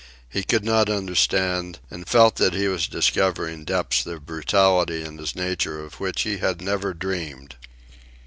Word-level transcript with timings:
He 0.31 0.41
could 0.41 0.65
not 0.65 0.89
understand, 0.89 1.77
and 1.91 2.07
felt 2.07 2.37
that 2.37 2.55
he 2.55 2.67
was 2.67 2.87
discovering 2.87 3.65
depths 3.65 4.03
of 4.07 4.25
brutality 4.25 5.03
in 5.03 5.19
his 5.19 5.35
nature 5.35 5.79
of 5.79 5.99
which 5.99 6.23
he 6.23 6.39
had 6.39 6.59
never 6.59 6.95
dreamed. 6.95 7.55